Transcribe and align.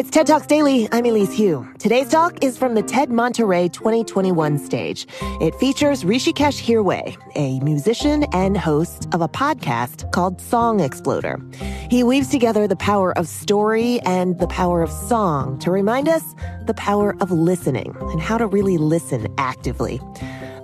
It's 0.00 0.08
TED 0.08 0.28
Talks 0.28 0.46
Daily. 0.46 0.88
I'm 0.92 1.04
Elise 1.04 1.36
Hu. 1.36 1.68
Today's 1.78 2.08
talk 2.08 2.42
is 2.42 2.56
from 2.56 2.72
the 2.74 2.82
TED 2.82 3.10
Monterey 3.10 3.68
2021 3.68 4.56
stage. 4.56 5.06
It 5.42 5.54
features 5.56 6.04
Hrishikesh 6.04 6.62
Hirway, 6.62 7.18
a 7.36 7.60
musician 7.60 8.24
and 8.32 8.56
host 8.56 9.06
of 9.12 9.20
a 9.20 9.28
podcast 9.28 10.10
called 10.10 10.40
Song 10.40 10.80
Exploder. 10.80 11.38
He 11.90 12.02
weaves 12.02 12.28
together 12.28 12.66
the 12.66 12.76
power 12.76 13.12
of 13.18 13.28
story 13.28 14.00
and 14.06 14.38
the 14.38 14.46
power 14.46 14.82
of 14.82 14.90
song 14.90 15.58
to 15.58 15.70
remind 15.70 16.08
us 16.08 16.34
the 16.64 16.72
power 16.72 17.14
of 17.20 17.30
listening 17.30 17.94
and 18.00 18.22
how 18.22 18.38
to 18.38 18.46
really 18.46 18.78
listen 18.78 19.28
actively. 19.36 20.00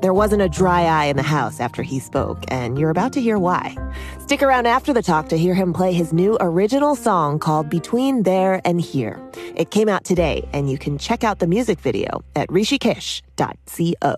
There 0.02 0.12
wasn't 0.12 0.42
a 0.42 0.48
dry 0.48 0.82
eye 0.82 1.06
in 1.06 1.16
the 1.16 1.22
house 1.22 1.58
after 1.58 1.82
he 1.82 2.00
spoke, 2.00 2.45
and 2.48 2.78
you're 2.78 2.90
about 2.90 3.14
to 3.14 3.20
hear 3.20 3.38
why. 3.38 3.74
Stick 4.20 4.42
around 4.42 4.66
after 4.66 4.92
the 4.92 5.00
talk 5.00 5.30
to 5.30 5.38
hear 5.38 5.54
him 5.54 5.72
play 5.72 5.95
his 5.95 6.12
new 6.12 6.36
original 6.38 6.95
song 6.95 7.38
called 7.38 7.70
Between 7.70 8.22
There 8.22 8.60
and 8.66 8.78
Here. 8.78 9.19
It 9.55 9.70
came 9.70 9.88
out 9.88 10.05
today, 10.05 10.46
and 10.52 10.70
you 10.70 10.77
can 10.77 10.98
check 10.98 11.24
out 11.24 11.38
the 11.38 11.46
music 11.46 11.80
video 11.80 12.22
at 12.34 12.48
hrishikesh.co. 12.50 14.16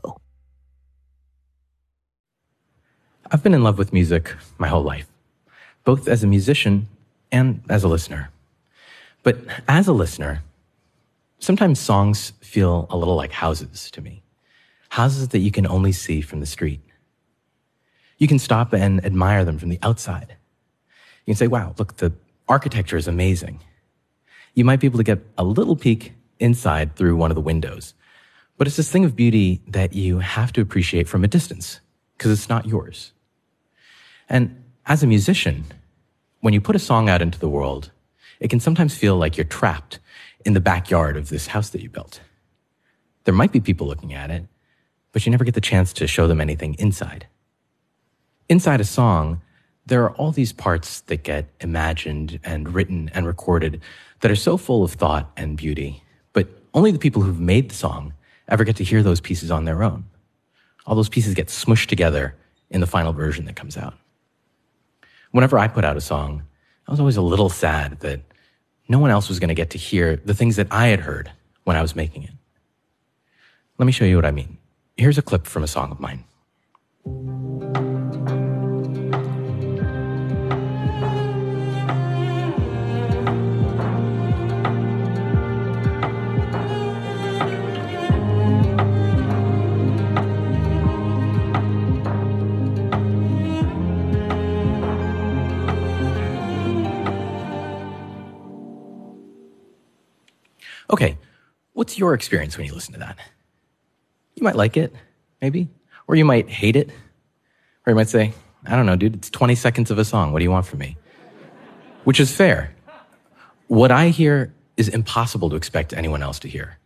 I've 3.30 3.42
been 3.45 3.54
in 3.54 3.62
love 3.62 3.79
with 3.79 3.92
music 3.92 4.34
my 4.59 4.66
whole 4.66 4.82
life, 4.82 5.06
both 5.84 6.09
as 6.09 6.24
a 6.24 6.26
musician 6.26 6.88
and 7.30 7.62
as 7.68 7.84
a 7.84 7.88
listener. 7.88 8.30
But 9.23 9.38
as 9.68 9.87
a 9.87 9.92
listener, 9.92 10.42
sometimes 11.38 11.79
songs 11.79 12.32
feel 12.40 12.88
a 12.90 12.96
little 12.96 13.15
like 13.15 13.30
houses 13.30 13.92
to 13.92 14.01
me 14.01 14.23
houses 14.88 15.28
that 15.28 15.38
you 15.38 15.51
can 15.51 15.66
only 15.66 15.92
see 15.92 16.20
from 16.20 16.41
the 16.41 16.47
street. 16.47 16.80
You 18.19 18.27
can 18.27 18.38
stop 18.38 18.73
and 18.73 19.05
admire 19.05 19.45
them 19.45 19.59
from 19.59 19.69
the 19.69 19.79
outside. 19.83 20.37
You 21.24 21.34
can 21.34 21.38
say, 21.38 21.46
wow, 21.46 21.74
look, 21.79 21.96
the 21.96 22.12
architecture 22.48 22.96
is 22.96 23.06
amazing. 23.06 23.60
You 24.55 24.65
might 24.65 24.80
be 24.80 24.87
able 24.87 24.99
to 24.99 25.04
get 25.04 25.21
a 25.37 25.45
little 25.45 25.77
peek 25.77 26.15
inside 26.40 26.96
through 26.96 27.16
one 27.16 27.30
of 27.30 27.35
the 27.35 27.40
windows. 27.40 27.95
But 28.57 28.66
it's 28.66 28.77
this 28.77 28.90
thing 28.90 29.04
of 29.04 29.15
beauty 29.15 29.60
that 29.68 29.93
you 29.93 30.18
have 30.18 30.52
to 30.54 30.60
appreciate 30.60 31.07
from 31.07 31.23
a 31.23 31.29
distance 31.29 31.80
because 32.16 32.32
it's 32.32 32.49
not 32.49 32.66
yours. 32.66 33.12
And 34.29 34.65
as 34.87 35.02
a 35.02 35.07
musician, 35.07 35.65
when 36.40 36.55
you 36.55 36.60
put 36.60 36.74
a 36.74 36.80
song 36.80 37.09
out 37.09 37.23
into 37.23 37.38
the 37.38 37.49
world, 37.49 37.93
it 38.40 38.49
can 38.49 38.60
sometimes 38.60 38.96
feel 38.96 39.16
like 39.16 39.37
you're 39.37 39.45
trapped 39.45 40.01
in 40.45 40.55
the 40.55 40.60
backyard 40.60 41.16
of 41.16 41.29
this 41.29 41.49
house 41.49 41.71
that 41.71 41.82
you 41.82 41.88
built. 41.88 42.21
There 43.24 43.34
might 43.34 43.52
be 43.52 43.60
people 43.60 43.87
looking 43.87 44.15
at 44.15 44.30
it, 44.30 44.46
but 45.19 45.27
you 45.27 45.33
never 45.33 45.43
get 45.43 45.55
the 45.55 45.61
chance 45.61 45.93
to 45.93 46.07
show 46.07 46.29
them 46.29 46.41
anything 46.41 46.74
inside. 46.74 47.27
Inside 48.49 48.80
a 48.80 48.85
song, 48.85 49.43
there 49.85 50.05
are 50.05 50.13
all 50.13 50.30
these 50.30 50.52
parts 50.52 51.01
that 51.01 51.24
get 51.24 51.49
imagined 51.59 52.38
and 52.45 52.73
written 52.73 53.11
and 53.13 53.27
recorded 53.27 53.80
that 54.21 54.30
are 54.30 54.37
so 54.37 54.57
full 54.57 54.85
of 54.85 54.93
thought 54.93 55.29
and 55.37 55.57
beauty, 55.57 56.05
but 56.33 56.46
only 56.73 56.93
the 56.93 57.01
people 57.01 57.21
who've 57.21 57.41
made 57.41 57.69
the 57.69 57.74
song 57.74 58.15
ever 58.46 58.63
get 58.63 58.77
to 58.77 58.85
hear 58.85 59.02
those 59.02 59.21
pieces 59.21 59.51
on 59.51 59.65
their 59.65 59.83
own. 59.83 60.05
All 60.87 60.95
those 60.95 61.09
pieces 61.09 61.35
get 61.35 61.49
smushed 61.49 61.89
together 61.89 62.37
in 62.71 62.80
the 62.80 62.87
final 62.87 63.13
version 63.13 63.45
that 63.46 63.57
comes 63.57 63.77
out. 63.77 63.95
Whenever 65.33 65.59
I 65.59 65.66
put 65.66 65.84
out 65.84 65.97
a 65.97 66.00
song, 66.00 66.44
I 66.87 66.93
was 66.93 67.00
always 67.00 67.16
a 67.16 67.22
little 67.22 67.50
sad 67.50 67.99
that 68.03 68.21
no 68.87 69.00
one 69.00 69.11
else 69.11 69.28
was 69.28 69.41
going 69.41 69.49
to 69.49 69.55
get 69.56 69.71
to 69.71 69.78
hear 69.78 70.15
the 70.15 70.33
things 70.33 70.55
that 70.55 70.69
I 70.71 70.87
had 70.87 71.00
heard 71.00 71.33
when 71.65 71.77
I 71.77 71.83
was 71.83 71.97
making 71.97 72.22
it. 72.22 72.34
Let 73.78 73.87
me 73.87 73.91
show 73.91 74.05
you 74.05 74.15
what 74.15 74.25
I 74.25 74.31
mean. 74.31 74.59
Here's 75.00 75.16
a 75.16 75.22
clip 75.22 75.47
from 75.47 75.62
a 75.62 75.69
song 75.69 75.93
of 75.93 76.00
mine. 76.00 76.25
Okay, 100.91 101.19
what's 101.75 101.97
your 101.97 102.15
experience 102.15 102.59
when 102.59 102.67
you 102.67 102.75
listen 102.75 102.95
to 102.95 102.99
that? 102.99 103.17
You 104.38 104.44
might 104.44 104.54
like 104.54 104.76
it, 104.76 104.94
maybe, 105.43 105.69
or 106.06 106.15
you 106.15 106.25
might 106.25 106.49
hate 106.49 106.76
it, 106.76 106.91
or 107.84 107.91
you 107.91 107.97
might 107.97 108.09
say, 108.09 108.32
I 108.65 108.76
don't 108.76 108.87
know, 108.87 108.94
dude, 108.94 109.16
it's 109.16 109.31
20 109.31 109.56
seconds 109.56 109.91
of 109.91 109.99
a 109.99 110.04
song. 110.04 110.32
What 110.32 110.38
do 110.38 110.44
you 110.44 110.50
want 110.53 110.65
from 110.65 110.78
me? 110.78 110.97
Which 112.04 112.21
is 112.21 112.32
fair. 112.32 112.72
What 113.66 113.91
I 113.91 114.10
hear 114.10 114.54
is 114.77 114.88
impossible 114.88 115.50
to 115.50 115.56
expect 115.56 115.93
anyone 115.93 116.22
else 116.22 116.38
to 116.41 116.48
hear. 116.48 116.78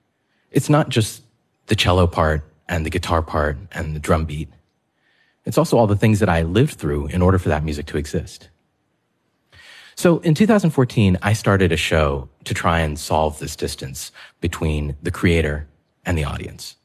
It's 0.50 0.70
not 0.70 0.88
just 0.88 1.24
the 1.66 1.76
cello 1.76 2.06
part 2.06 2.42
and 2.70 2.86
the 2.86 2.90
guitar 2.90 3.20
part 3.20 3.58
and 3.72 3.94
the 3.94 4.00
drum 4.00 4.24
beat. 4.24 4.48
It's 5.44 5.58
also 5.58 5.76
all 5.76 5.86
the 5.86 5.96
things 5.96 6.20
that 6.20 6.30
I 6.30 6.42
lived 6.42 6.74
through 6.76 7.08
in 7.08 7.20
order 7.20 7.38
for 7.38 7.50
that 7.50 7.64
music 7.64 7.84
to 7.86 7.98
exist. 7.98 8.48
So 9.94 10.20
in 10.20 10.34
2014, 10.34 11.18
I 11.20 11.34
started 11.34 11.70
a 11.70 11.76
show 11.76 12.30
to 12.44 12.54
try 12.54 12.80
and 12.80 12.98
solve 12.98 13.40
this 13.40 13.56
distance 13.56 14.10
between 14.40 14.96
the 15.02 15.10
creator 15.10 15.68
and 16.06 16.16
the 16.16 16.24
audience. 16.24 16.76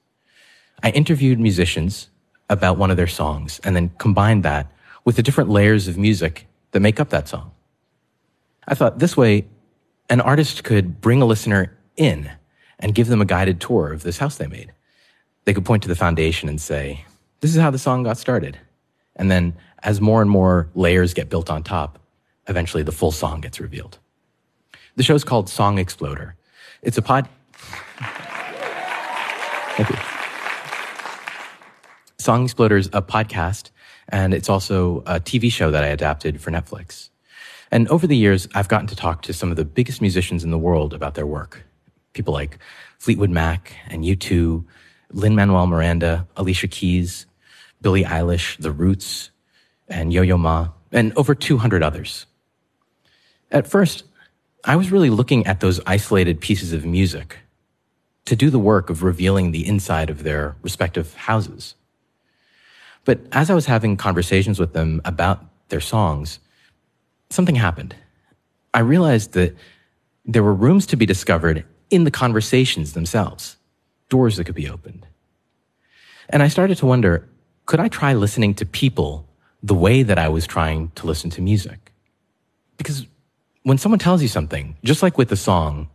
I 0.83 0.91
interviewed 0.91 1.39
musicians 1.39 2.09
about 2.49 2.77
one 2.77 2.91
of 2.91 2.97
their 2.97 3.07
songs 3.07 3.59
and 3.63 3.75
then 3.75 3.91
combined 3.97 4.43
that 4.43 4.71
with 5.03 5.15
the 5.15 5.23
different 5.23 5.49
layers 5.49 5.88
of 5.88 5.97
music 5.97 6.47
that 6.71 6.79
make 6.79 6.99
up 6.99 7.09
that 7.09 7.27
song. 7.27 7.51
I 8.67 8.75
thought 8.75 8.99
this 8.99 9.17
way, 9.17 9.47
an 10.09 10.21
artist 10.21 10.63
could 10.63 11.01
bring 11.01 11.21
a 11.21 11.25
listener 11.25 11.77
in 11.95 12.31
and 12.79 12.93
give 12.93 13.07
them 13.07 13.21
a 13.21 13.25
guided 13.25 13.59
tour 13.59 13.91
of 13.91 14.03
this 14.03 14.17
house 14.17 14.38
they 14.38 14.47
made. 14.47 14.71
They 15.45 15.53
could 15.53 15.65
point 15.65 15.83
to 15.83 15.89
the 15.89 15.95
foundation 15.95 16.49
and 16.49 16.59
say, 16.61 17.05
this 17.41 17.55
is 17.55 17.61
how 17.61 17.71
the 17.71 17.79
song 17.79 18.03
got 18.03 18.17
started. 18.17 18.57
And 19.15 19.31
then 19.31 19.55
as 19.83 20.01
more 20.01 20.21
and 20.21 20.29
more 20.29 20.69
layers 20.75 21.13
get 21.13 21.29
built 21.29 21.49
on 21.49 21.63
top, 21.63 21.99
eventually 22.47 22.83
the 22.83 22.91
full 22.91 23.11
song 23.11 23.41
gets 23.41 23.59
revealed. 23.59 23.97
The 24.95 25.03
show's 25.03 25.23
called 25.23 25.49
Song 25.49 25.77
Exploder. 25.77 26.35
It's 26.81 26.97
a 26.97 27.01
pod. 27.01 27.27
Thank 29.77 29.89
you. 29.89 30.16
Song 32.27 32.43
is 32.43 32.51
a 32.51 33.01
podcast, 33.01 33.69
and 34.09 34.33
it's 34.33 34.49
also 34.49 34.97
a 35.05 35.17
TV 35.17 35.49
show 35.49 35.71
that 35.71 35.85
I 35.85 35.88
adapted 35.88 36.41
for 36.41 36.51
Netflix. 36.51 37.07
And 37.71 37.88
over 37.88 38.05
the 38.05 38.17
years, 38.17 38.49
I've 38.53 38.67
gotten 38.67 38.88
to 38.88 38.97
talk 38.97 39.21
to 39.21 39.33
some 39.33 39.49
of 39.49 39.55
the 39.55 39.63
biggest 39.63 40.01
musicians 40.01 40.43
in 40.43 40.51
the 40.51 40.57
world 40.57 40.93
about 40.93 41.15
their 41.15 41.25
work. 41.25 41.63
People 42.11 42.33
like 42.33 42.59
Fleetwood 42.99 43.29
Mac 43.29 43.77
and 43.88 44.03
U2, 44.03 44.65
Lin-Manuel 45.13 45.67
Miranda, 45.67 46.27
Alicia 46.35 46.67
Keys, 46.67 47.27
Billie 47.81 48.03
Eilish, 48.03 48.57
The 48.57 48.73
Roots, 48.73 49.31
and 49.88 50.11
Yo-Yo 50.11 50.38
Ma, 50.38 50.71
and 50.91 51.13
over 51.15 51.33
200 51.33 51.81
others. 51.81 52.25
At 53.51 53.67
first, 53.67 54.03
I 54.65 54.75
was 54.75 54.91
really 54.91 55.09
looking 55.09 55.47
at 55.47 55.61
those 55.61 55.79
isolated 55.88 56.41
pieces 56.41 56.73
of 56.73 56.85
music 56.85 57.38
to 58.25 58.35
do 58.35 58.49
the 58.49 58.59
work 58.59 58.89
of 58.89 59.01
revealing 59.01 59.51
the 59.51 59.65
inside 59.65 60.09
of 60.09 60.23
their 60.23 60.57
respective 60.61 61.13
houses. 61.13 61.75
But 63.07 63.22
as 63.31 63.50
I 63.50 63.53
was 63.53 63.68
having 63.68 63.95
conversations 63.95 64.59
with 64.59 64.73
them 64.73 65.01
about 65.06 65.40
their 65.69 65.79
songs, 65.79 66.40
something 67.29 67.56
happened. 67.56 67.95
I 68.73 68.79
realized 68.79 69.31
that 69.31 69.56
there 70.25 70.44
were 70.44 70.53
rooms 70.53 70.85
to 70.88 70.97
be 70.97 71.06
discovered 71.06 71.63
in 71.90 72.03
the 72.03 72.12
conversations 72.12 72.91
themselves, 72.91 73.56
doors 74.09 74.35
that 74.35 74.44
could 74.44 74.56
be 74.56 74.69
opened. 74.69 75.07
And 76.28 76.44
I 76.44 76.50
started 76.50 76.79
to 76.79 76.85
wonder, 76.85 77.29
could 77.66 77.79
I 77.79 77.88
try 77.88 78.13
listening 78.13 78.53
to 78.56 78.66
people 78.66 79.25
the 79.63 79.74
way 79.74 80.03
that 80.03 80.19
I 80.19 80.28
was 80.28 80.45
trying 80.45 80.91
to 80.95 81.07
listen 81.07 81.29
to 81.29 81.41
music? 81.41 81.94
Because 82.75 83.07
when 83.63 83.77
someone 83.77 84.00
tells 84.00 84.21
you 84.21 84.27
something, 84.27 84.75
just 84.83 85.01
like 85.01 85.18
with 85.18 85.30
the 85.30 85.38
song, 85.38 85.88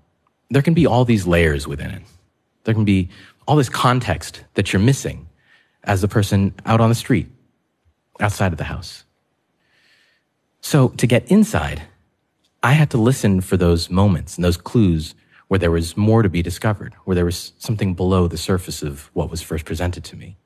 there 0.48 0.62
can 0.62 0.72
be 0.72 0.86
all 0.86 1.04
these 1.04 1.26
layers 1.26 1.68
within 1.68 1.90
it. 1.90 2.02
There 2.64 2.72
can 2.72 2.86
be 2.86 3.10
all 3.46 3.56
this 3.56 3.68
context 3.68 4.44
that 4.54 4.72
you're 4.72 4.80
missing 4.80 5.28
as 5.84 6.00
the 6.00 6.08
person 6.08 6.54
out 6.64 6.80
on 6.80 6.88
the 6.88 6.94
street, 6.94 7.28
outside 8.20 8.52
of 8.52 8.58
the 8.58 8.64
house. 8.64 9.04
So 10.60 10.88
to 10.90 11.06
get 11.06 11.30
inside, 11.30 11.82
I 12.62 12.72
had 12.72 12.90
to 12.90 12.98
listen 12.98 13.40
for 13.40 13.56
those 13.56 13.90
moments 13.90 14.36
and 14.36 14.44
those 14.44 14.56
clues 14.56 15.14
where 15.48 15.58
there 15.58 15.70
was 15.70 15.96
more 15.96 16.22
to 16.22 16.28
be 16.28 16.42
discovered, 16.42 16.94
where 17.04 17.14
there 17.14 17.24
was 17.24 17.52
something 17.58 17.94
below 17.94 18.28
the 18.28 18.38
surface 18.38 18.82
of 18.82 19.10
what 19.12 19.30
was 19.30 19.42
first 19.42 19.64
presented 19.64 20.04
to 20.04 20.16
me. 20.16 20.36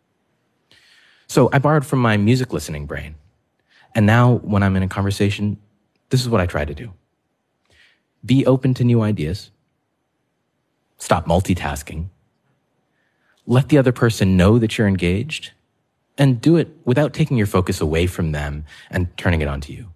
So 1.28 1.50
I 1.52 1.58
borrowed 1.58 1.86
from 1.86 2.00
my 2.00 2.16
music 2.16 2.52
listening 2.52 2.86
brain. 2.86 3.16
And 3.94 4.06
now 4.06 4.34
when 4.36 4.62
I'm 4.62 4.76
in 4.76 4.82
a 4.82 4.88
conversation, 4.88 5.58
this 6.08 6.22
is 6.22 6.28
what 6.28 6.40
I 6.40 6.46
try 6.46 6.64
to 6.64 6.74
do. 6.74 6.92
Be 8.24 8.46
open 8.46 8.74
to 8.74 8.84
new 8.84 9.02
ideas. 9.02 9.50
Stop 10.98 11.26
multitasking 11.26 12.08
let 13.46 13.68
the 13.68 13.78
other 13.78 13.92
person 13.92 14.36
know 14.36 14.58
that 14.58 14.76
you're 14.76 14.88
engaged 14.88 15.52
and 16.18 16.40
do 16.40 16.56
it 16.56 16.68
without 16.84 17.12
taking 17.12 17.36
your 17.36 17.46
focus 17.46 17.80
away 17.80 18.06
from 18.06 18.32
them 18.32 18.64
and 18.90 19.14
turning 19.16 19.40
it 19.40 19.48
onto 19.48 19.72
you. 19.72 19.88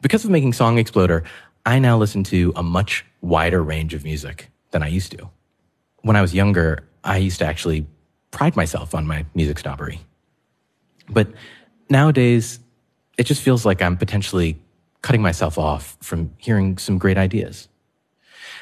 Because 0.00 0.24
of 0.24 0.30
making 0.30 0.52
Song 0.52 0.78
Exploder, 0.78 1.24
I 1.64 1.78
now 1.78 1.96
listen 1.96 2.24
to 2.24 2.52
a 2.56 2.62
much 2.62 3.04
wider 3.20 3.62
range 3.62 3.94
of 3.94 4.04
music 4.04 4.50
than 4.70 4.82
I 4.82 4.88
used 4.88 5.12
to. 5.12 5.30
When 6.00 6.16
I 6.16 6.22
was 6.22 6.34
younger, 6.34 6.84
I 7.04 7.18
used 7.18 7.38
to 7.38 7.46
actually 7.46 7.86
pride 8.30 8.56
myself 8.56 8.94
on 8.94 9.06
my 9.06 9.26
music 9.34 9.58
snobbery. 9.58 10.00
But 11.08 11.28
nowadays, 11.88 12.58
it 13.18 13.24
just 13.24 13.42
feels 13.42 13.64
like 13.64 13.82
I'm 13.82 13.96
potentially 13.96 14.58
cutting 15.02 15.22
myself 15.22 15.58
off 15.58 15.96
from 16.00 16.32
hearing 16.38 16.78
some 16.78 16.98
great 16.98 17.18
ideas. 17.18 17.68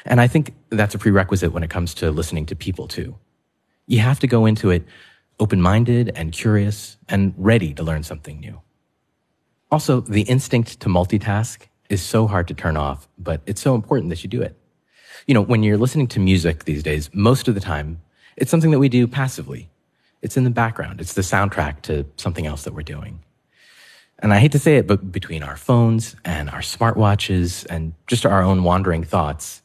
And 0.05 0.19
I 0.19 0.27
think 0.27 0.53
that's 0.69 0.95
a 0.95 0.99
prerequisite 0.99 1.51
when 1.51 1.63
it 1.63 1.69
comes 1.69 1.93
to 1.95 2.11
listening 2.11 2.45
to 2.47 2.55
people 2.55 2.87
too. 2.87 3.15
You 3.87 3.99
have 3.99 4.19
to 4.19 4.27
go 4.27 4.45
into 4.45 4.69
it 4.69 4.85
open 5.39 5.61
minded 5.61 6.11
and 6.15 6.31
curious 6.31 6.97
and 7.09 7.33
ready 7.35 7.73
to 7.73 7.83
learn 7.83 8.03
something 8.03 8.39
new. 8.39 8.61
Also, 9.71 10.01
the 10.01 10.21
instinct 10.21 10.79
to 10.81 10.89
multitask 10.89 11.67
is 11.89 12.01
so 12.01 12.27
hard 12.27 12.47
to 12.47 12.53
turn 12.53 12.77
off, 12.77 13.07
but 13.17 13.41
it's 13.45 13.61
so 13.61 13.73
important 13.73 14.09
that 14.09 14.23
you 14.23 14.29
do 14.29 14.41
it. 14.41 14.55
You 15.27 15.33
know, 15.33 15.41
when 15.41 15.63
you're 15.63 15.77
listening 15.77 16.07
to 16.09 16.19
music 16.19 16.65
these 16.65 16.83
days, 16.83 17.09
most 17.13 17.47
of 17.47 17.55
the 17.55 17.59
time, 17.59 18.01
it's 18.37 18.51
something 18.51 18.71
that 18.71 18.79
we 18.79 18.89
do 18.89 19.07
passively. 19.07 19.69
It's 20.21 20.37
in 20.37 20.43
the 20.43 20.49
background. 20.51 21.01
It's 21.01 21.13
the 21.13 21.21
soundtrack 21.21 21.81
to 21.83 22.05
something 22.17 22.45
else 22.45 22.63
that 22.63 22.73
we're 22.73 22.83
doing. 22.83 23.23
And 24.19 24.33
I 24.33 24.39
hate 24.39 24.51
to 24.51 24.59
say 24.59 24.77
it, 24.77 24.85
but 24.85 25.11
between 25.11 25.41
our 25.41 25.57
phones 25.57 26.15
and 26.23 26.49
our 26.49 26.59
smartwatches 26.59 27.65
and 27.69 27.93
just 28.05 28.25
our 28.25 28.43
own 28.43 28.63
wandering 28.63 29.03
thoughts, 29.03 29.63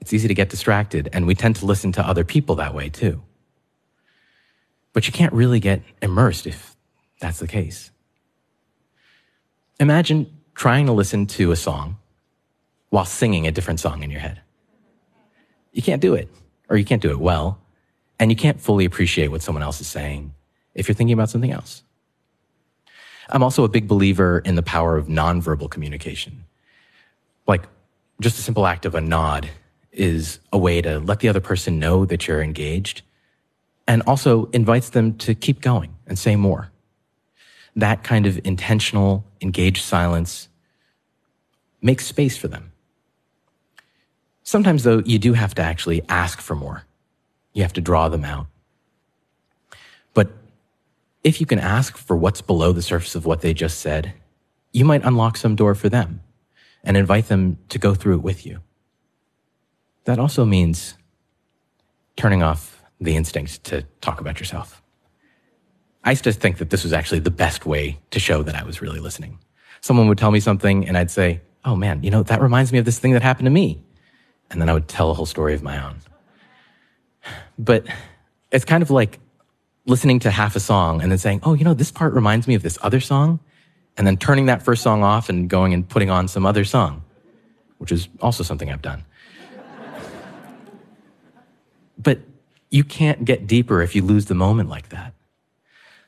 it's 0.00 0.12
easy 0.12 0.26
to 0.26 0.34
get 0.34 0.48
distracted, 0.48 1.08
and 1.12 1.26
we 1.26 1.36
tend 1.36 1.54
to 1.56 1.66
listen 1.66 1.92
to 1.92 2.06
other 2.06 2.24
people 2.24 2.56
that 2.56 2.74
way 2.74 2.88
too. 2.88 3.22
But 4.92 5.06
you 5.06 5.12
can't 5.12 5.32
really 5.32 5.60
get 5.60 5.82
immersed 6.00 6.46
if 6.46 6.76
that's 7.20 7.38
the 7.38 7.46
case. 7.46 7.90
Imagine 9.80 10.38
trying 10.54 10.86
to 10.86 10.92
listen 10.92 11.26
to 11.26 11.50
a 11.50 11.56
song 11.56 11.96
while 12.90 13.04
singing 13.04 13.46
a 13.46 13.52
different 13.52 13.80
song 13.80 14.02
in 14.02 14.10
your 14.10 14.20
head. 14.20 14.40
You 15.72 15.82
can't 15.82 16.02
do 16.02 16.14
it, 16.14 16.28
or 16.68 16.76
you 16.76 16.84
can't 16.84 17.00
do 17.00 17.10
it 17.10 17.18
well, 17.18 17.58
and 18.18 18.30
you 18.30 18.36
can't 18.36 18.60
fully 18.60 18.84
appreciate 18.84 19.28
what 19.28 19.42
someone 19.42 19.62
else 19.62 19.80
is 19.80 19.86
saying 19.86 20.34
if 20.74 20.88
you're 20.88 20.94
thinking 20.94 21.14
about 21.14 21.30
something 21.30 21.50
else. 21.50 21.82
I'm 23.28 23.42
also 23.42 23.64
a 23.64 23.68
big 23.68 23.88
believer 23.88 24.40
in 24.40 24.56
the 24.56 24.62
power 24.62 24.96
of 24.96 25.06
nonverbal 25.06 25.70
communication. 25.70 26.44
Like 27.46 27.62
just 28.20 28.38
a 28.38 28.42
simple 28.42 28.66
act 28.66 28.84
of 28.84 28.94
a 28.94 29.00
nod 29.00 29.48
is 29.90 30.38
a 30.52 30.58
way 30.58 30.82
to 30.82 30.98
let 30.98 31.20
the 31.20 31.28
other 31.28 31.40
person 31.40 31.78
know 31.78 32.04
that 32.04 32.26
you're 32.26 32.42
engaged 32.42 33.02
and 33.86 34.02
also 34.06 34.46
invites 34.52 34.90
them 34.90 35.16
to 35.18 35.34
keep 35.34 35.60
going 35.60 35.94
and 36.06 36.18
say 36.18 36.36
more. 36.36 36.70
That 37.74 38.04
kind 38.04 38.26
of 38.26 38.40
intentional, 38.44 39.24
engaged 39.40 39.82
silence 39.82 40.48
makes 41.80 42.06
space 42.06 42.36
for 42.36 42.48
them. 42.48 42.72
Sometimes, 44.44 44.84
though, 44.84 45.02
you 45.04 45.18
do 45.18 45.32
have 45.32 45.54
to 45.54 45.62
actually 45.62 46.02
ask 46.08 46.40
for 46.40 46.54
more. 46.54 46.84
You 47.52 47.62
have 47.62 47.72
to 47.74 47.80
draw 47.80 48.08
them 48.08 48.24
out. 48.24 48.46
But 50.14 50.32
if 51.24 51.40
you 51.40 51.46
can 51.46 51.58
ask 51.58 51.96
for 51.96 52.16
what's 52.16 52.40
below 52.40 52.72
the 52.72 52.82
surface 52.82 53.14
of 53.14 53.24
what 53.24 53.40
they 53.40 53.54
just 53.54 53.80
said, 53.80 54.14
you 54.72 54.84
might 54.84 55.04
unlock 55.04 55.36
some 55.36 55.56
door 55.56 55.74
for 55.74 55.88
them 55.88 56.20
and 56.84 56.96
invite 56.96 57.28
them 57.28 57.58
to 57.68 57.78
go 57.78 57.94
through 57.94 58.16
it 58.16 58.22
with 58.22 58.44
you 58.44 58.60
that 60.04 60.18
also 60.18 60.44
means 60.44 60.94
turning 62.16 62.42
off 62.42 62.81
the 63.02 63.16
instinct 63.16 63.64
to 63.64 63.82
talk 64.00 64.20
about 64.20 64.38
yourself. 64.38 64.82
I 66.04 66.10
used 66.10 66.24
to 66.24 66.32
think 66.32 66.58
that 66.58 66.70
this 66.70 66.82
was 66.82 66.92
actually 66.92 67.20
the 67.20 67.30
best 67.30 67.64
way 67.64 67.98
to 68.10 68.18
show 68.18 68.42
that 68.42 68.54
I 68.54 68.64
was 68.64 68.82
really 68.82 68.98
listening. 68.98 69.38
Someone 69.80 70.08
would 70.08 70.18
tell 70.18 70.30
me 70.30 70.40
something 70.40 70.86
and 70.88 70.96
I'd 70.96 71.10
say, 71.10 71.40
Oh 71.64 71.76
man, 71.76 72.02
you 72.02 72.10
know, 72.10 72.24
that 72.24 72.40
reminds 72.40 72.72
me 72.72 72.78
of 72.78 72.84
this 72.84 72.98
thing 72.98 73.12
that 73.12 73.22
happened 73.22 73.46
to 73.46 73.50
me. 73.50 73.84
And 74.50 74.60
then 74.60 74.68
I 74.68 74.72
would 74.72 74.88
tell 74.88 75.10
a 75.10 75.14
whole 75.14 75.26
story 75.26 75.54
of 75.54 75.62
my 75.62 75.82
own. 75.82 75.98
But 77.58 77.86
it's 78.50 78.64
kind 78.64 78.82
of 78.82 78.90
like 78.90 79.20
listening 79.86 80.18
to 80.20 80.30
half 80.30 80.56
a 80.56 80.60
song 80.60 81.00
and 81.02 81.10
then 81.10 81.18
saying, 81.18 81.40
Oh, 81.44 81.54
you 81.54 81.64
know, 81.64 81.74
this 81.74 81.92
part 81.92 82.14
reminds 82.14 82.48
me 82.48 82.54
of 82.54 82.62
this 82.62 82.78
other 82.82 83.00
song. 83.00 83.38
And 83.96 84.06
then 84.06 84.16
turning 84.16 84.46
that 84.46 84.62
first 84.62 84.82
song 84.82 85.02
off 85.04 85.28
and 85.28 85.48
going 85.48 85.74
and 85.74 85.88
putting 85.88 86.10
on 86.10 86.26
some 86.26 86.46
other 86.46 86.64
song, 86.64 87.04
which 87.78 87.92
is 87.92 88.08
also 88.20 88.42
something 88.42 88.70
I've 88.70 88.82
done. 88.82 89.04
But 91.98 92.18
you 92.72 92.82
can't 92.82 93.24
get 93.24 93.46
deeper 93.46 93.82
if 93.82 93.94
you 93.94 94.02
lose 94.02 94.24
the 94.24 94.34
moment 94.34 94.68
like 94.68 94.88
that. 94.88 95.12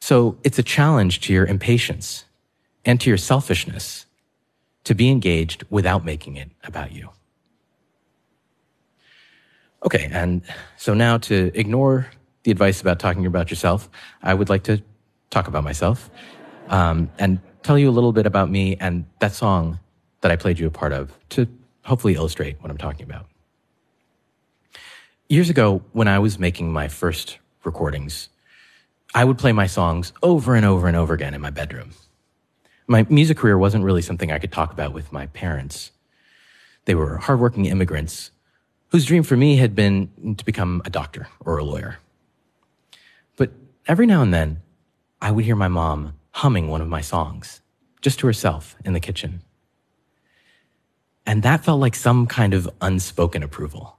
So 0.01 0.39
it's 0.43 0.59
a 0.59 0.63
challenge 0.63 1.21
to 1.21 1.33
your 1.33 1.47
impatience 1.47 2.25
and 2.85 2.99
to 3.03 3.11
your 3.11 3.19
selfishness 3.19 4.07
to 4.85 4.95
be 4.95 5.11
engaged 5.11 5.65
without 5.71 6.05
making 6.05 6.37
it 6.37 6.51
about 6.65 6.93
you. 6.93 7.11
Okay, 9.85 10.09
and 10.11 10.41
so 10.79 10.95
now 10.95 11.19
to 11.19 11.53
ignore 11.55 12.09
the 12.45 12.51
advice 12.51 12.81
about 12.81 12.99
talking 12.99 13.27
about 13.27 13.51
yourself, 13.51 13.91
I 14.23 14.33
would 14.33 14.49
like 14.49 14.63
to 14.65 14.83
talk 15.29 15.49
about 15.49 15.65
myself 15.65 16.11
um, 16.69 17.11
and 17.19 17.41
tell 17.63 17.79
you 17.79 17.91
a 17.91 17.93
little 17.93 18.13
bit 18.13 18.25
about 18.25 18.51
me 18.51 18.77
and 18.81 19.05
that 19.21 19.33
song 19.33 19.79
that 20.23 20.31
I 20.31 20.37
played 20.37 20.59
you 20.59 20.67
a 20.67 20.71
part 20.71 20.95
of 20.95 21.13
to 21.31 21.47
hopefully 21.83 22.15
illustrate 22.15 22.57
what 22.63 22.71
I'm 22.71 22.79
talking 22.79 23.05
about. 23.05 23.27
Years 25.35 25.51
ago, 25.51 25.83
when 25.91 26.07
I 26.07 26.21
was 26.21 26.39
making 26.39 26.73
my 26.73 26.87
first 26.87 27.39
recordings, 27.65 28.29
I 29.17 29.25
would 29.25 29.37
play 29.37 29.51
my 29.51 29.67
songs 29.67 30.13
over 30.23 30.55
and 30.55 30.65
over 30.65 30.87
and 30.87 30.97
over 30.97 31.13
again 31.13 31.35
in 31.35 31.41
my 31.41 31.51
bedroom. 31.51 31.91
My 32.87 33.05
music 33.09 33.39
career 33.39 33.59
wasn't 33.59 33.83
really 33.83 34.01
something 34.01 34.31
I 34.31 34.39
could 34.39 34.53
talk 34.53 34.73
about 34.73 34.93
with 34.93 35.13
my 35.13 35.27
parents. 35.27 35.91
They 36.85 36.95
were 36.95 37.17
hardworking 37.17 37.67
immigrants 37.67 38.31
whose 38.91 39.07
dream 39.07 39.25
for 39.25 39.37
me 39.37 39.57
had 39.57 39.75
been 39.75 40.37
to 40.39 40.45
become 40.45 40.81
a 40.85 40.91
doctor 40.91 41.27
or 41.41 41.59
a 41.59 41.65
lawyer. 41.65 41.99
But 43.35 43.51
every 43.89 44.07
now 44.07 44.23
and 44.23 44.33
then, 44.33 44.63
I 45.21 45.33
would 45.33 45.45
hear 45.45 45.57
my 45.57 45.67
mom 45.67 46.15
humming 46.31 46.69
one 46.69 46.81
of 46.81 46.87
my 46.87 47.01
songs, 47.01 47.61
just 48.01 48.21
to 48.21 48.29
herself 48.29 48.77
in 48.85 48.93
the 48.93 49.01
kitchen. 49.01 49.41
And 51.27 51.43
that 51.43 51.65
felt 51.65 51.81
like 51.81 51.97
some 51.97 52.29
kind 52.29 52.55
of 52.55 52.71
unspoken 52.81 53.43
approval. 53.43 53.99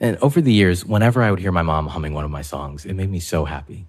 And 0.00 0.16
over 0.18 0.40
the 0.40 0.52
years, 0.52 0.84
whenever 0.84 1.22
I 1.22 1.30
would 1.30 1.40
hear 1.40 1.52
my 1.52 1.62
mom 1.62 1.86
humming 1.86 2.14
one 2.14 2.24
of 2.24 2.30
my 2.30 2.42
songs, 2.42 2.84
it 2.84 2.94
made 2.94 3.10
me 3.10 3.20
so 3.20 3.44
happy. 3.44 3.86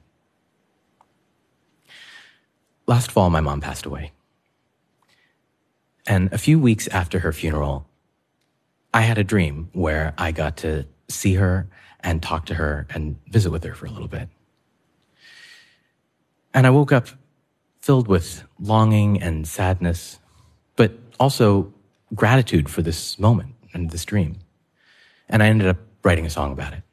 Last 2.87 3.11
fall, 3.11 3.29
my 3.29 3.41
mom 3.41 3.61
passed 3.61 3.85
away. 3.85 4.11
And 6.07 6.31
a 6.31 6.37
few 6.37 6.59
weeks 6.59 6.87
after 6.89 7.19
her 7.19 7.33
funeral, 7.33 7.87
I 8.93 9.01
had 9.01 9.17
a 9.17 9.23
dream 9.23 9.69
where 9.73 10.13
I 10.17 10.31
got 10.31 10.57
to 10.57 10.85
see 11.09 11.33
her 11.35 11.67
and 12.01 12.21
talk 12.21 12.45
to 12.45 12.55
her 12.55 12.85
and 12.91 13.17
visit 13.27 13.51
with 13.51 13.63
her 13.63 13.73
for 13.73 13.87
a 13.87 13.89
little 13.89 14.07
bit. 14.07 14.29
And 16.53 16.67
I 16.67 16.69
woke 16.69 16.91
up 16.91 17.07
filled 17.81 18.07
with 18.07 18.43
longing 18.59 19.21
and 19.21 19.47
sadness, 19.47 20.19
but 20.75 20.93
also 21.19 21.73
gratitude 22.13 22.69
for 22.69 22.81
this 22.81 23.19
moment 23.19 23.55
and 23.73 23.89
this 23.89 24.05
dream. 24.05 24.37
And 25.27 25.43
I 25.43 25.47
ended 25.47 25.67
up 25.67 25.77
writing 26.05 26.25
a 26.27 26.29
song 26.29 26.51
about 26.51 26.71
it. 26.71 26.83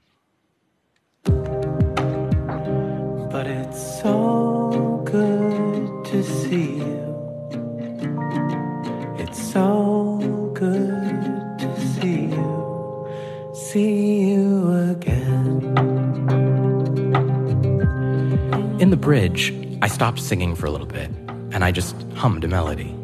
But 3.31 3.47
it's 3.47 4.00
so 4.00 5.02
good 5.04 6.04
to 6.07 6.25
see 6.25 6.78
you. 6.78 7.02
It's 9.19 9.52
so 9.52 10.50
good 10.54 11.59
to 11.59 11.81
see 11.92 12.23
you. 12.37 13.09
See 13.52 14.31
you 14.31 14.73
again. 14.90 15.61
In 18.81 18.88
the 18.88 18.97
bridge, 18.97 19.52
I 19.83 19.88
stopped 19.88 20.21
singing 20.21 20.54
for 20.57 20.64
a 20.64 20.71
little 20.71 20.87
bit 20.87 21.11
and 21.52 21.62
I 21.62 21.71
just 21.71 21.95
hummed 22.14 22.45
a 22.45 22.49
melody. 22.49 22.97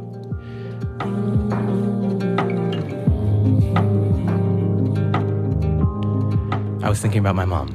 I 6.89 6.91
was 6.91 7.03
thinking 7.03 7.21
about 7.21 7.37
my 7.37 7.45
mom, 7.45 7.69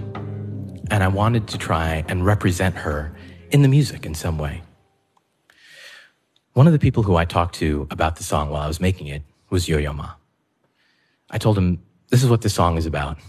and 0.89 1.03
I 1.03 1.07
wanted 1.07 1.47
to 1.49 1.59
try 1.59 2.03
and 2.07 2.25
represent 2.25 2.73
her 2.77 3.15
in 3.51 3.61
the 3.61 3.67
music 3.67 4.07
in 4.07 4.15
some 4.15 4.39
way. 4.39 4.63
One 6.53 6.65
of 6.65 6.73
the 6.73 6.79
people 6.79 7.03
who 7.03 7.15
I 7.15 7.23
talked 7.23 7.53
to 7.57 7.85
about 7.91 8.15
the 8.15 8.23
song 8.23 8.49
while 8.49 8.63
I 8.63 8.67
was 8.67 8.79
making 8.81 9.05
it 9.05 9.21
was 9.51 9.69
Yo 9.69 9.77
Yo 9.77 9.93
Ma. 9.93 10.13
I 11.29 11.37
told 11.37 11.59
him, 11.59 11.83
This 12.09 12.23
is 12.23 12.29
what 12.31 12.41
this 12.41 12.55
song 12.55 12.75
is 12.75 12.87
about, 12.87 13.19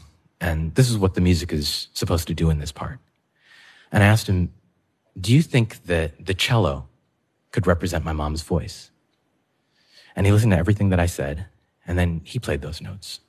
and 0.40 0.74
this 0.74 0.88
is 0.88 0.96
what 0.96 1.12
the 1.12 1.20
music 1.20 1.52
is 1.52 1.88
supposed 1.92 2.28
to 2.28 2.34
do 2.34 2.48
in 2.48 2.60
this 2.60 2.72
part. 2.72 2.98
And 3.92 4.02
I 4.02 4.06
asked 4.06 4.26
him, 4.26 4.54
Do 5.20 5.34
you 5.34 5.42
think 5.42 5.84
that 5.84 6.24
the 6.24 6.32
cello 6.32 6.88
could 7.52 7.66
represent 7.66 8.06
my 8.06 8.14
mom's 8.14 8.40
voice? 8.40 8.90
And 10.16 10.24
he 10.24 10.32
listened 10.32 10.52
to 10.52 10.58
everything 10.58 10.88
that 10.88 10.98
I 10.98 11.04
said, 11.04 11.44
and 11.86 11.98
then 11.98 12.22
he 12.24 12.38
played 12.38 12.62
those 12.62 12.80
notes. 12.80 13.20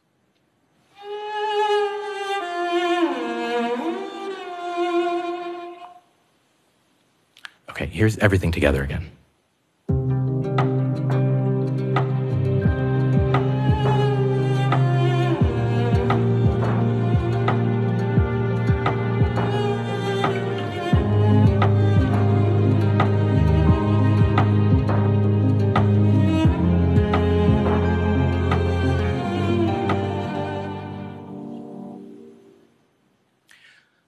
Okay, 7.75 7.87
here's 7.87 8.17
everything 8.19 8.53
together 8.53 8.81
again. 8.83 9.11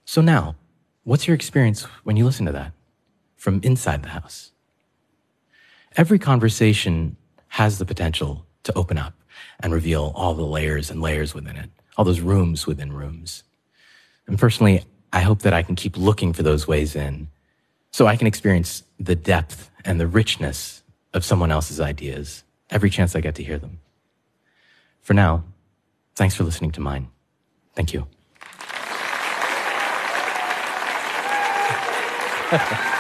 So 0.06 0.22
now, 0.22 0.56
what's 1.04 1.28
your 1.28 1.36
experience 1.36 1.84
when 2.06 2.16
you 2.16 2.24
listen 2.24 2.46
to 2.46 2.54
that? 2.54 2.77
From 3.38 3.62
inside 3.64 4.04
the 4.04 4.10
house? 4.10 4.52
Every 5.96 6.20
conversation 6.20 7.16
has 7.50 7.78
the 7.78 7.86
potential 7.86 8.46
to 8.64 8.78
open 8.78 8.98
up 8.98 9.14
and 9.60 9.74
reveal 9.74 10.12
all 10.16 10.34
the 10.34 10.44
layers 10.44 10.92
and 10.92 11.02
layers 11.02 11.34
within 11.34 11.56
it, 11.56 11.70
all 11.96 12.06
those 12.06 12.20
rooms 12.20 12.68
within 12.68 12.92
rooms. 12.92 13.44
And 14.28 14.38
personally, 14.38 14.84
I 15.14 15.22
hope 15.22 15.42
that 15.44 15.54
I 15.54 15.64
can 15.64 15.76
keep 15.76 15.98
looking 15.98 16.34
for 16.34 16.44
those 16.44 16.68
ways 16.68 16.96
in 16.96 17.30
so 17.92 18.06
I 18.06 18.16
can 18.16 18.28
experience 18.28 18.84
the 19.00 19.16
depth 19.16 19.72
and 19.86 20.00
the 20.00 20.08
richness 20.08 20.84
of 21.14 21.24
someone 21.24 21.52
else's 21.52 21.80
ideas 21.80 22.44
every 22.70 22.90
chance 22.90 23.16
I 23.16 23.22
get 23.22 23.36
to 23.36 23.44
hear 23.44 23.58
them. 23.58 23.80
For 25.02 25.14
now, 25.14 25.44
thanks 26.16 26.36
for 26.36 26.44
listening 26.44 26.72
to 26.72 26.82
mine. 26.82 27.08
Thank 27.74 27.94
you. 27.94 28.08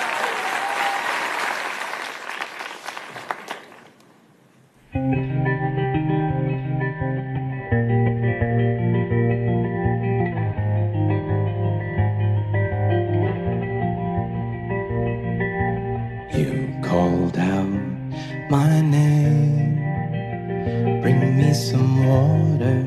some 21.88 22.06
water, 22.06 22.79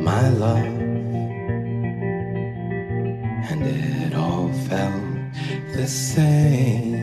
my 0.00 0.28
love. 0.28 0.78
And 3.50 3.62
it 3.62 4.14
all 4.14 4.50
felt 4.68 5.02
the 5.74 5.86
same 5.86 6.94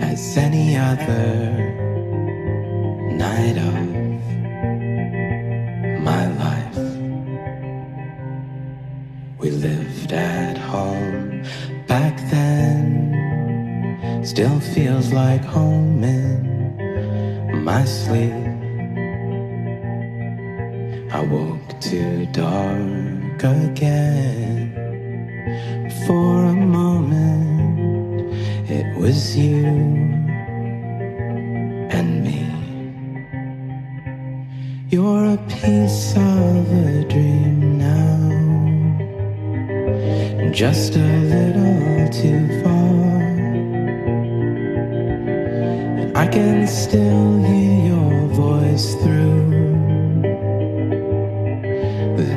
as 0.00 0.36
any 0.36 0.76
other 0.76 1.26
night 3.24 3.56
of 3.72 3.74
my 6.10 6.24
life. 6.44 6.78
We 9.38 9.50
lived 9.50 10.12
at 10.12 10.56
home 10.56 11.42
back 11.86 12.16
then 12.30 12.82
still 14.24 14.60
feels 14.60 15.12
like 15.12 15.44
home 15.44 16.02
in 16.04 17.62
my 17.62 17.84
sleep. 17.84 18.53
I 21.14 21.20
woke 21.20 21.80
to 21.80 22.26
dark 22.32 23.44
again. 23.44 24.74
For 26.08 26.44
a 26.44 26.52
moment, 26.52 28.34
it 28.68 28.98
was 28.98 29.36
you 29.36 29.64
and 31.96 32.24
me. 32.24 32.42
You're 34.88 35.34
a 35.34 35.38
piece 35.46 36.16
of 36.16 36.72
a 36.84 37.04
dream 37.08 37.78
now, 37.78 38.18
just 40.50 40.96
a 40.96 41.10
little 41.34 42.08
too 42.10 42.48
far. 42.60 43.22
And 46.00 46.18
I 46.18 46.26
can 46.26 46.66
still 46.66 47.44
hear 47.44 47.86
your 47.92 48.26
voice 48.34 48.96
through 48.96 49.13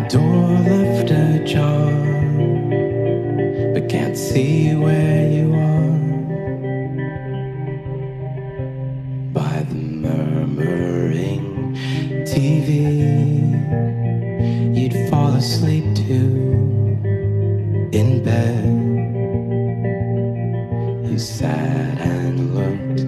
door 0.09 0.51
left 0.59 1.11
ajar, 1.11 1.91
but 3.73 3.89
can't 3.89 4.15
see 4.15 4.73
where 4.73 5.29
you 5.29 5.53
are. 5.53 5.97
By 9.33 9.65
the 9.67 9.75
murmuring 9.75 11.75
TV, 12.23 12.69
you'd 14.77 15.09
fall 15.09 15.33
asleep 15.33 15.83
too 15.93 16.97
in 17.91 18.23
bed. 18.23 18.63
You 21.05 21.19
sat 21.19 21.99
and 21.99 22.55
looked 22.55 23.01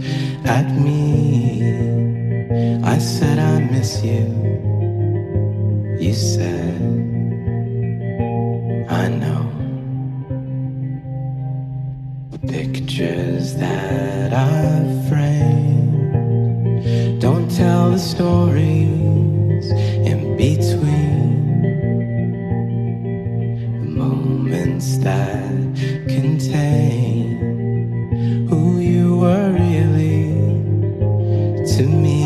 at 0.46 0.70
me. 0.76 1.64
I 2.84 2.98
said, 2.98 3.40
I 3.40 3.62
miss 3.72 4.04
you. 4.04 4.69
You 6.00 6.14
said, 6.14 6.82
I 8.90 9.10
know. 9.10 9.46
Pictures 12.48 13.56
that 13.56 14.32
I've 14.32 15.10
framed 15.10 16.40
don't 17.20 17.52
tell 17.52 17.92
the 17.92 18.00
stories 18.00 19.72
in 20.08 20.38
between 20.38 21.62
the 23.82 23.90
moments 23.90 25.00
that 25.00 25.52
contain 26.08 27.28
who 28.48 28.80
you 28.80 29.18
were 29.18 29.52
really 29.52 30.32
to 31.76 31.84
me. 31.84 32.20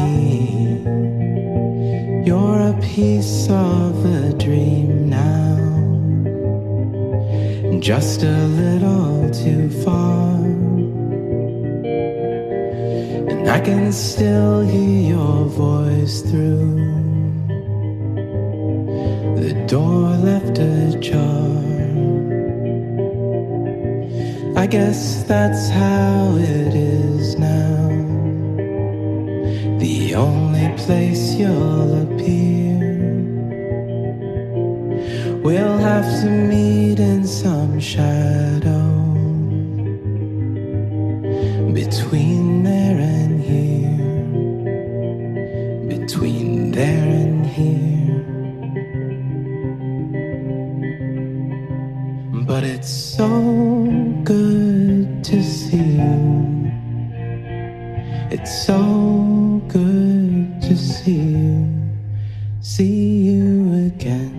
A 2.73 2.81
piece 2.81 3.47
of 3.49 4.03
a 4.03 4.33
dream 4.33 5.07
now, 5.07 5.57
just 7.79 8.23
a 8.23 8.47
little 8.61 9.29
too 9.29 9.69
far. 9.83 10.33
And 13.29 13.47
I 13.47 13.59
can 13.59 13.91
still 13.91 14.61
hear 14.61 15.15
your 15.15 15.45
voice 15.45 16.21
through 16.21 16.75
the 19.37 19.53
door 19.67 20.09
left 20.29 20.57
ajar. 20.57 21.53
I 24.57 24.65
guess 24.65 25.23
that's 25.25 25.69
how 25.69 26.37
it 26.37 26.73
is 26.73 27.37
now. 27.37 27.72
The 29.83 30.15
only 30.15 30.69
place 30.77 31.35
you'll 31.35 32.03
appear. 32.03 32.79
We'll 35.43 35.77
have 35.77 36.05
to 36.21 36.29
meet 36.29 36.99
in 37.01 37.27
some 37.27 37.81
shadow 37.81 38.87
between 41.73 42.63
there 42.63 42.97
and 42.97 43.43
here. 43.43 43.99
Between 45.99 46.71
there 46.71 47.09
and 47.21 47.45
here. 47.45 48.23
But 52.47 52.63
it's 52.63 52.87
so 52.89 53.27
good 54.23 55.25
to 55.25 55.43
see 55.43 55.97
you. 55.99 56.71
It's 58.31 58.65
so 58.65 59.42
good 59.67 60.61
to 60.61 60.75
see 60.77 61.11
you, 61.11 61.89
see 62.61 63.29
you 63.29 63.87
again. 63.87 64.32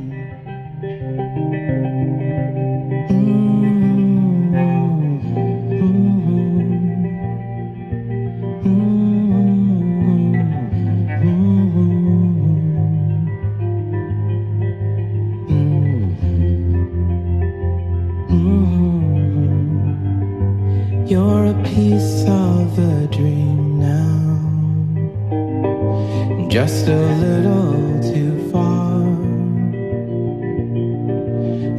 Just 26.54 26.86
a 26.86 27.06
little 27.16 28.00
too 28.00 28.48
far. 28.52 29.02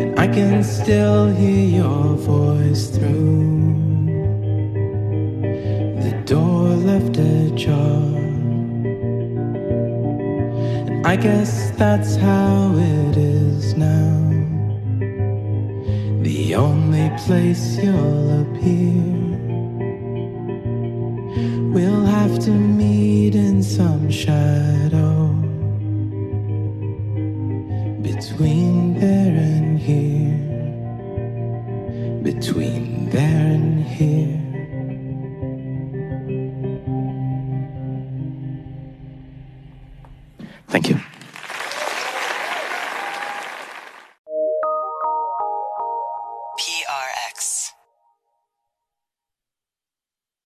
And 0.01 0.19
I 0.19 0.27
can 0.27 0.65
still 0.65 1.29
hear 1.29 1.65
your 1.79 2.15
voice 2.17 2.87
through 2.87 3.45
the 6.03 6.11
door 6.25 6.67
left 6.89 7.15
ajar. 7.15 8.17
And 10.89 11.07
I 11.07 11.15
guess 11.15 11.71
that's 11.77 12.17
how 12.17 12.73
it 12.75 13.15
is 13.15 13.75
now. 13.75 14.19
The 16.21 16.55
only 16.55 17.09
place 17.25 17.77
you'll 17.77 18.41
appear. 18.41 19.15
We'll 21.73 22.04
have 22.21 22.39
to 22.39 22.51
meet 22.51 23.35
in 23.35 23.61
some 23.61 24.09
shadow 24.09 24.94